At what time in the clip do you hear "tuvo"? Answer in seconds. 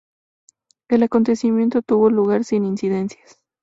1.83-2.09